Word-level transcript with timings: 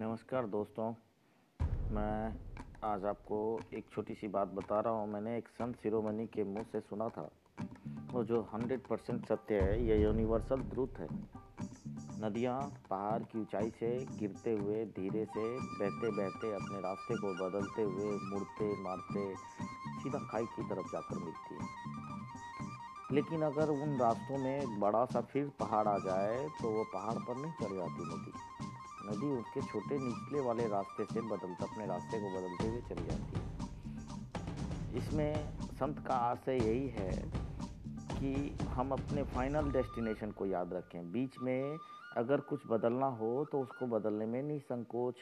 नमस्कार 0.00 0.46
दोस्तों, 0.46 0.94
मैं 1.90 2.34
आज 2.84 3.04
आपको 3.04 3.60
एक 3.74 3.84
छोटी 3.94 4.14
सी 4.14 4.28
बात 4.28 4.48
बता 4.48 4.80
रहा 4.80 4.92
हूँ। 4.92 5.08
मैंने 5.12 5.38
एक 5.38 5.48
संत 5.48 5.76
शिरोमणि 5.76 6.26
के 6.26 6.44
मुँह 6.44 6.62
से 6.62 6.80
सुना 6.80 7.08
था। 7.08 7.30
वो 8.12 8.24
जो 8.24 8.40
हंड्रेड 8.54 8.80
परसेंट 8.80 9.26
सत्य 9.26 9.60
है 9.60 9.84
यह 9.84 10.00
यूनिवर्सल 10.02 10.60
ट्रूथ 10.60 10.88
है। 10.98 11.08
नदियाँ, 12.20 12.60
पहाड़ 12.90 13.22
की 13.22 13.40
ऊंचाई 13.40 13.70
से 13.70 14.06
गिरते 14.06 14.52
हुए, 14.52 14.84
धीरे 14.84 15.24
से 15.24 15.44
बहते 15.58 16.10
बहते 16.10 16.54
अपने 16.54 16.80
रास्ते 16.80 17.14
को 17.14 17.48
बदलते 17.48 17.82
हुए 17.82 18.18
मुड़ते 18.22 18.82
मारते 18.82 19.34
सीधा 20.02 20.18
खाई 20.18 20.44
की 20.46 20.62
तरफ़ 20.62 20.92
जाकर 20.92 21.18
मिलती 21.18 21.54
है। 21.54 21.68
लेकिन 23.12 23.42
अगर 23.42 23.68
उन 23.68 23.98
रास्तों 23.98 24.38
में 24.38 24.80
बड़ा 24.80 25.04
सा 25.04 25.20
फिर 25.20 25.52
पहाड़ 25.60 25.88
आ 25.88 25.98
जाए 25.98 26.48
तो 26.62 26.70
वो 26.70 26.84
पहाड़ 26.84 27.18
पर 27.18 27.36
नहीं 27.36 27.52
चढ़ 27.52 27.74
जाती 27.76 28.14
नदी। 28.14 28.49
नदी 29.20 29.30
उसके 29.36 29.60
छोटे 29.60 29.96
निचले 29.98 30.40
वाले 30.40 30.66
रास्ते 30.68 31.04
से 31.04 31.20
बदलता, 31.20 31.64
अपने 31.64 31.86
रास्ते 31.86 32.20
को 32.20 32.28
बदलते 32.36 32.68
हुए 32.68 32.80
चली 32.80 33.06
जाती 33.06 33.32
है। 33.36 34.98
इसमें 34.98 35.34
संत 35.72 35.98
का 36.06 36.14
आशय 36.14 36.56
यही 36.56 36.88
है 36.88 37.10
कि 38.12 38.58
हम 38.68 38.92
अपने 38.92 39.22
फाइनल 39.22 39.70
डेस्टिनेशन 39.72 40.30
को 40.30 40.46
याद 40.46 40.72
रखें। 40.74 41.12
बीच 41.12 41.38
में 41.42 41.78
अगर 42.16 42.40
कुछ 42.40 42.60
बदलना 42.66 43.06
हो 43.06 43.44
तो 43.44 43.60
उसको 43.60 43.86
बदलने 43.86 44.26
में 44.26 44.42
नहीं 44.42 44.58
संकोच 44.58 45.14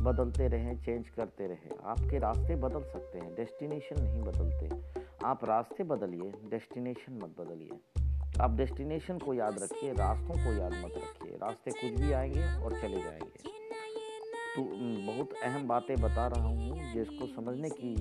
बदलते 0.00 0.48
रहें 0.48 0.78
चेंज 0.84 1.08
करते 1.08 1.46
रहें। 1.46 1.70
आपके 1.84 2.18
रास्ते 2.18 2.56
बदल 2.56 2.82
सकते 2.82 3.18
हैं 3.18 3.34
डेस्टिनेशन 3.34 4.02
नहीं 4.02 4.22
बदलते। 4.22 4.70
आप 5.24 5.44
रास्ते 5.44 5.84
बदलिए 5.84 6.32
डेस्टिनेशन 6.50 7.20
मत 7.22 7.34
बदलिए। 7.40 8.05
आप 8.40 8.56
डेस्टिनेशन 8.56 9.18
को 9.18 9.34
याद 9.34 9.58
रखिए, 9.62 9.92
रास्तों 9.92 10.34
को 10.34 10.52
याद 10.52 10.72
मत 10.72 10.92
रखिए। 10.96 11.36
रास्ते 11.36 11.70
कुछ 11.70 12.00
भी 12.00 12.12
आएँगे 12.12 12.64
और 12.64 12.72
चले 12.80 13.02
जाएँगे। 13.02 13.56
तो 14.56 14.62
बहुत 15.12 15.28
अहम 15.42 15.68
बातें 15.68 16.00
बता 16.00 16.26
रहा 16.26 16.46
हूँ 16.46 16.92
जिसको 16.92 17.26
समझने 17.26 17.68
की 17.70 17.92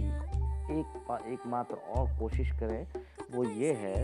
एक 0.80 1.18
एकमात्र 1.28 1.76
और 1.76 2.20
कोशिश 2.20 2.52
करें, 2.52 2.88
वो 3.32 3.44
ये 3.44 3.74
है 3.74 3.96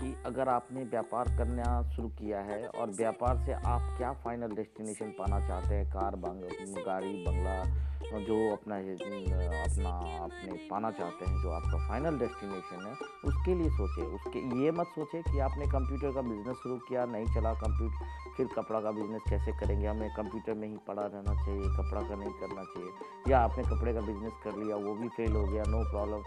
कि 0.00 0.16
अगर 0.26 0.48
आपने 0.48 0.84
व्यापार 0.84 1.24
करना 1.24 1.90
शुरू 1.90 2.08
किया 2.08 2.40
है 2.40 2.66
और 2.66 2.90
व्यापार 2.90 3.46
से 3.46 3.52
आप 3.52 3.98
क्या 3.98 4.12
फाइनल 4.12 4.48
डेस्टिनेशन 4.48 5.06
पाना 5.06 5.48
चाहते 5.48 5.74
हैं? 5.74 5.90
कार, 5.90 6.16
बंग, 6.16 6.40
गाड़ी, 6.84 7.24
बंगला 7.28 7.85
जो 8.06 8.36
अपना 8.52 8.76
अपना 8.76 9.90
अपने 10.24 10.52
पाना 10.70 10.90
चाहते 10.90 11.24
हैं 11.24 11.42
जो 11.42 11.50
आपका 11.50 11.88
फाइनल 11.88 12.18
डेस्टिनेशन 12.18 12.86
है 12.86 12.92
उसके 13.24 13.54
लिए 13.54 13.70
सोचे 13.70 14.02
उसके 14.02 14.38
ये 14.62 14.70
मत 14.70 14.86
सोचे 14.86 15.22
कि 15.22 15.38
आपने 15.38 15.66
कंप्यूटर 15.66 16.14
का 16.14 16.20
बिज़नेस 16.20 16.56
शुरू 16.56 16.76
किया 16.76 17.04
नहीं 17.06 17.26
चला 17.26 17.52
कंप्यूटर 17.54 18.06
फिर 18.36 18.46
कपड़ा 18.46 18.80
का 18.80 18.90
बिज़नेस 18.90 19.22
कैसे 19.28 19.52
करेंगे? 19.52 19.86
हमें 19.86 20.14
कंप्यूटर 20.14 20.54
में 20.54 20.68
ही 20.68 20.76
पड़ा 20.76 21.02
रहना 21.02 21.34
चाहिए 21.44 21.62
कपड़ा 21.62 22.00
का 22.08 22.14
नहीं 22.14 22.30
करना 22.30 22.64
चाहिए 22.64 23.32
या 23.32 23.40
आपने 23.40 23.64
कपड़े 23.64 23.94
का 23.94 24.00
बिज़नेस 24.00 24.32
कर 24.44 24.56
लिया 24.56 24.76
वो 24.76 24.94
भी 24.94 25.08
फेल 25.08 25.32
हो 25.32 25.44
गया 25.46 25.62
no 25.68 25.90
problem 25.90 26.22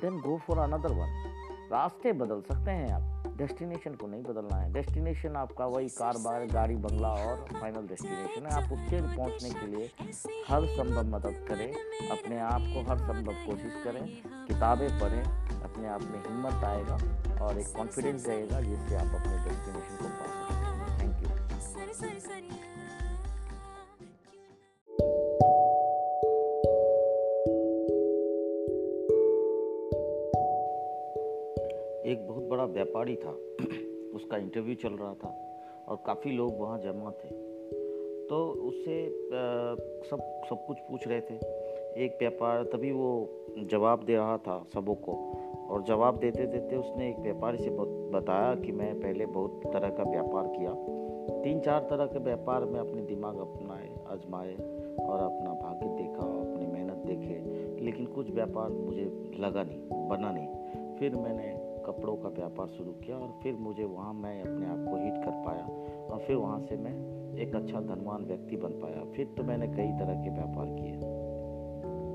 then 0.00 0.20
go 0.20 0.38
for 0.38 0.58
another 0.58 0.92
one 0.92 1.68
रास्ते 1.72 2.12
बदल 2.12 2.40
सकते 2.40 2.70
हैं 2.70 2.92
आप। 2.92 3.19
डेस्टिनेशन 3.40 3.94
को 3.94 4.06
नहीं 4.06 4.22
बदलना 4.22 4.56
है। 4.56 4.72
डेस्टिनेशन 4.72 5.36
आपका 5.36 5.66
वही 5.66 5.88
कार 5.90 6.16
बार 6.24 6.46
गाड़ी, 6.46 6.74
बंगला 6.76 7.12
और 7.26 7.44
फाइनल 7.52 7.86
डेस्टिनेशन 7.88 8.46
है। 8.46 8.52
आप 8.54 8.72
उसके 8.72 9.00
पहुँचने 9.16 9.50
के 9.50 9.66
लिए 9.66 9.90
हर 10.48 10.66
संभव 10.76 11.08
मदद 11.08 11.44
करें, 11.48 11.70
अपने 12.10 12.38
आप 12.40 12.68
को 12.74 12.82
हर 12.90 12.98
संभव 12.98 13.46
कोशिश 13.46 13.80
करें, 13.84 14.04
किताबें 14.46 14.88
पढ़ें, 15.00 15.22
अपने 15.62 15.88
आप 15.88 16.02
में 16.02 16.18
हिम्मत 16.18 16.64
आएगा 16.64 16.94
और 17.44 17.58
एक 17.58 17.72
कॉन्फिडेंस 17.76 18.26
रहेगा 18.26 18.60
जिससे 18.60 18.94
आप 18.96 19.20
अपने 19.20 19.36
डेस्टिनेशन 19.44 19.96
को 19.96 20.08
पा 20.08 20.39
एक 32.10 32.28
बहुत 32.28 32.42
बड़ा 32.42 32.64
व्यापारी 32.64 33.16
था। 33.16 33.30
उसका 34.14 34.36
इंटरव्यू 34.36 34.74
चल 34.74 34.92
रहा 34.92 35.14
था 35.14 35.60
और 35.88 35.98
काफ़ी 36.06 36.30
लोग 36.30 36.60
वहाँ 36.60 36.78
जमा 36.78 37.10
थे। 37.10 37.28
तो 38.26 38.46
उससे 38.46 39.08
सब 40.08 40.42
सब 40.50 40.66
कुछ 40.66 40.78
पूछ 40.80 41.08
रहे 41.08 41.20
थे। 41.20 41.34
एक 42.04 42.16
व्यापार, 42.20 42.64
तभी 42.64 42.92
वो 42.92 43.28
जवाब 43.58 44.04
दे 44.04 44.16
रहा 44.16 44.38
था 44.38 44.66
सबों 44.74 44.94
को। 44.94 45.34
और 45.70 45.82
जवाब 45.82 46.16
देते 46.16 46.46
देते 46.46 46.76
उसने 46.76 47.10
एक 47.10 47.18
व्यापारी 47.18 47.58
से 47.58 47.70
बताया 48.10 48.54
कि 48.54 48.72
मैं 48.72 49.00
पहले 49.00 49.26
बहुत 49.26 49.60
तरह 49.72 49.88
का 49.88 50.02
व्यापार 50.02 50.46
किया। 50.46 50.74
तीन, 51.42 51.60
चार 51.60 51.80
तरह 51.90 52.06
के 52.06 52.18
व्यापार 52.18 52.64
में 52.64 52.80
अपने 52.80 53.02
दिमाग 53.02 53.38
अपनाए, 53.38 53.88
आजमाए 54.06 54.54
और 55.06 55.18
अपना 55.18 55.52
भाग्य 55.52 55.86
देखा 55.86 56.52
अपनी 56.52 56.66
मेहनत 56.66 56.96
देखे। 56.96 57.60
लेकिन 57.84 58.06
कुछ 58.06 58.30
व्यापार 58.30 58.70
मुझे 58.70 59.30
लगा 59.38 59.62
नहीं, 59.62 60.08
बना 60.08 60.32
नहीं। 60.32 60.48
फिर 60.96 61.16
मैंने 61.16 61.59
कपड़ों 61.90 62.16
का 62.16 62.28
व्यापार 62.28 62.66
शुरू 62.66 62.90
किया 62.90 63.16
और 63.16 63.40
फिर 63.42 63.54
मुझे 63.54 63.84
वहाँ 63.84 64.14
मैं 64.14 64.42
अपने 64.42 64.66
आप 64.66 64.90
को 64.90 64.96
हिट 65.04 65.24
कर 65.24 65.30
पाया 65.30 65.64
और 66.14 66.20
फिर 66.26 66.36
वहाँ 66.36 66.60
से 66.60 66.76
मैं 66.76 67.20
एक 67.38 67.54
अच्छा 67.54 67.80
धनवान 67.80 68.24
व्यक्ति 68.24 68.56
बन 68.56 68.68
पाया। 68.68 69.04
फिर 69.12 69.26
तो 69.26 69.42
मैंने 69.42 69.66
कई 69.66 69.92
तरह 69.98 70.22
के 70.22 70.30
व्यापार 70.30 70.66
किए। 70.66 70.92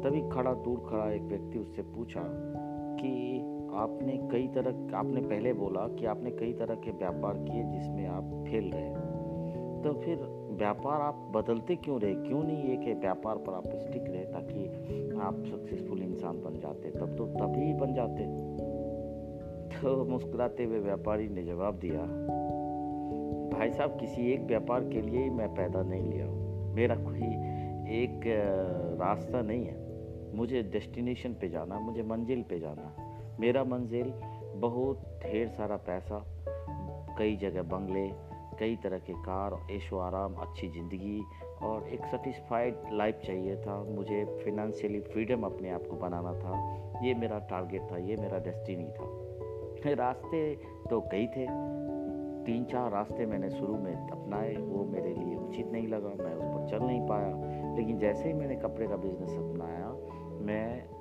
तभी 0.02 0.30
खड़ा 0.30 0.54
दूर 0.54 0.88
खड़ा 0.90 1.12
एक 1.12 1.22
व्यक्ति 1.22 1.60
उससे 1.60 1.82
पूछा 1.82 2.22
कि 3.02 3.40
आपने 3.76 4.30
कई 4.32 4.48
तरह, 4.48 4.98
आपने 4.98 5.22
पहले 5.22 5.54
बोला 5.54 5.88
कि 5.88 6.06
आपने 6.06 6.32
कई 6.32 6.54
तरह 6.54 6.76
के 6.76 6.92
व्यापार 6.92 7.34
किए 7.34 7.64
जिसमें 7.64 8.08
आप 8.08 8.24
फेल 8.24 8.72
रहे। 8.72 8.90
तो 9.82 9.94
फिर 9.94 10.46
व्यापार 10.52 11.02
आप 11.02 11.32
बदलते 11.36 11.76
क्यों 11.76 12.00
रहे? 12.00 12.16
क्यों 12.16 12.44
नहीं 12.44 12.64
ये 12.64 12.78
कि 12.78 12.94
व्यापार 12.94 13.38
पर 13.38 13.54
आप 13.54 13.68
स्टिक 13.68 14.04
रहे 14.04 14.26
ताकि 14.26 14.68
आप 15.20 15.44
सक्सेसफुल 15.46 16.02
इंसान 16.02 16.44
बन 16.44 16.60
जाते? 16.60 16.90
तब 16.90 17.18
तो 17.18 17.28
तभी 17.28 17.74
बन 17.74 17.94
जाते। 17.94 18.55
तो 19.86 20.04
मुस्कुराते 20.06 20.64
हुए 20.64 20.80
व्यापारी 20.80 21.28
ने 21.30 21.44
जवाब 21.44 21.76
दिया, 21.80 22.04
भाई 23.50 23.72
साहब, 23.72 23.98
किसी 24.00 24.32
एक 24.34 24.42
व्यापार 24.42 24.84
के 24.84 25.02
लिए 25.02 25.24
ही 25.24 25.30
मैं 25.30 25.48
पैदा 25.56 25.82
नहीं 25.82 26.02
लिया 26.04 26.26
हूँ। 26.26 26.74
मेरा 26.76 26.96
कोई 26.96 27.28
एक 27.96 28.22
रास्ता 29.00 29.42
नहीं 29.42 29.66
है। 29.66 30.36
मुझे 30.36 30.62
डेस्टिनेशन 30.64 31.34
पे 31.34 31.50
जाना, 31.50 31.80
मुझे 31.80 32.04
मंजिल 32.04 32.42
पे 32.42 32.60
जाना। 32.60 33.36
मेरा 33.40 33.64
मंजिल 33.64 34.12
बहुत 34.56 35.04
ढेर 35.24 35.48
सारा 35.48 35.78
पैसा, 35.78 36.24
कई 37.18 37.36
जगह 37.36 37.62
बंगले, 37.62 38.08
कई 38.60 38.76
तरह 38.76 39.00
के 39.00 39.14
कार, 39.14 39.60
ऐशो 39.72 39.98
आराम, 39.98 40.34
अच्छी 40.34 40.68
ज़िंदगी 40.68 41.22
और 41.62 41.88
एक 41.90 42.06
सेटिस्फाइड 42.06 42.76
लाइफ 42.94 43.22
चाहिए 43.26 43.56
था। 43.58 43.78
मुझे 43.84 44.26
फिनेंशियली 44.44 45.00
फ्रीडम 45.00 45.44
अपने 45.44 45.70
आप 45.70 45.88
को 45.88 45.98
बनाना 45.98 46.34
था। 46.34 47.06
ये 47.06 47.14
मेरा 47.14 47.40
टारगेट 47.40 47.92
था, 47.92 47.98
ये 47.98 48.16
मेरा 48.16 48.40
डेस्टिनी 48.40 48.88
था। 48.88 49.35
रास्ते 49.94 50.56
तो 50.90 51.02
कई 51.02 51.28
थे। 51.28 51.76
तीन 52.46 52.66
चार 52.66 52.92
रास्ते 52.92 53.26
मैंने 53.26 53.50
शुरू 53.50 53.78
में 53.78 54.08
अपनाए, 54.10 54.56
वो 54.56 54.84
मेरे 54.84 55.14
लिए 55.14 55.36
उचित 55.36 55.72
नहीं 55.72 55.88
लगा, 55.88 56.24
मैं 56.24 56.36
उस 56.36 56.44
पर 56.44 56.68
चल 56.68 56.86
नहीं 56.86 57.08
पाया। 57.08 57.36
लेकिन 57.76 57.98
जैसे 57.98 58.28
ही 58.28 58.34
मैंने 58.34 58.56
कपड़े 58.56 58.88
का 58.88 58.96
बिज़नेस 58.96 59.30
अपनाया, 59.30 59.88
मैं 60.46 60.96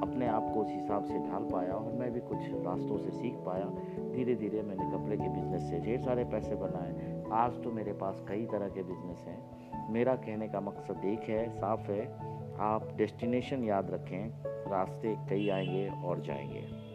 अपने 0.00 0.26
आप 0.26 0.50
को 0.54 0.60
उस 0.60 0.68
हिसाब 0.70 1.04
से 1.04 1.18
ढाल 1.18 1.42
पाया 1.42 1.72
और 1.72 1.92
मैं 1.92 2.12
भी 2.12 2.20
कुछ 2.20 2.38
रास्तों 2.40 2.98
से 2.98 3.10
सीख 3.10 3.34
पाया। 3.34 3.64
धीरे 4.12 4.34
धीरे 4.34 4.62
मैंने 4.62 4.84
कपड़े 4.84 5.16
के 5.16 5.28
बिज़नेस 5.28 5.62
से 5.62 5.80
ढेर 5.80 6.00
सारे 6.00 6.24
पैसे 6.24 6.54
बनाए। 6.54 7.22
आज 7.32 7.62
तो 7.62 7.70
मेरे 7.70 7.92
पास 7.92 8.24
कई 8.28 8.46
तरह 8.46 8.68
के 8.68 8.82
बिज़नेस 8.82 9.24
हैं। 9.28 9.58
मेरा 9.92 10.14
कहने 10.14 10.48
का 10.48 10.60
मकसद 10.60 11.04
एक 11.04 11.20
है, 11.20 11.50
साफ़ 11.50 11.90
है, 11.90 12.12
आप 12.58 12.88
डेस्टिनेशन 12.96 13.64
याद 13.64 13.90
रखें, 13.90 14.30
रास्ते 14.46 15.16
कई 15.30 15.48
आएँगे 15.48 15.90
और 16.04 16.20
जाएँगे। 16.20 16.88